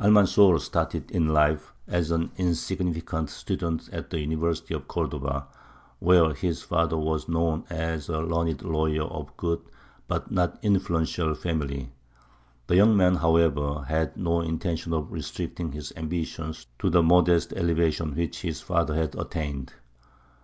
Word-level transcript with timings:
Almanzor 0.00 0.58
started 0.60 1.08
in 1.12 1.28
life 1.32 1.72
as 1.86 2.10
an 2.10 2.32
insignificant 2.36 3.30
student 3.30 3.88
at 3.92 4.10
the 4.10 4.18
university 4.18 4.74
of 4.74 4.88
Cordova, 4.88 5.46
where 6.00 6.34
his 6.34 6.62
father 6.62 6.96
was 6.96 7.28
known 7.28 7.62
as 7.70 8.08
a 8.08 8.18
learned 8.18 8.62
lawyer 8.62 9.04
of 9.04 9.36
good 9.36 9.60
but 10.08 10.32
not 10.32 10.58
influential 10.62 11.32
family. 11.36 11.92
The 12.66 12.74
young 12.74 12.96
man, 12.96 13.14
however, 13.14 13.84
had 13.86 14.16
no 14.16 14.40
intention 14.40 14.92
of 14.92 15.12
restricting 15.12 15.70
his 15.70 15.92
ambition 15.94 16.56
to 16.80 16.90
the 16.90 17.04
modest 17.04 17.52
elevation 17.52 18.16
which 18.16 18.40
his 18.42 18.60
father 18.60 18.96
had 18.96 19.14
attained. 19.14 19.74